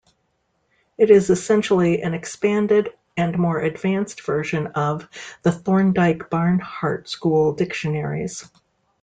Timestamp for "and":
3.15-3.37